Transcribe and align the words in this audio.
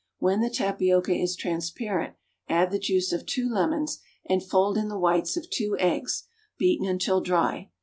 When 0.17 0.41
the 0.41 0.49
tapioca 0.49 1.13
is 1.13 1.35
transparent, 1.35 2.15
add 2.49 2.71
the 2.71 2.79
juice 2.79 3.13
of 3.13 3.23
two 3.27 3.47
lemons, 3.47 3.99
and 4.25 4.41
fold 4.41 4.75
in 4.75 4.87
the 4.89 4.97
whites 4.97 5.37
of 5.37 5.47
two 5.51 5.77
eggs, 5.79 6.23
beaten 6.57 6.87
until 6.87 7.21
dry. 7.21 7.69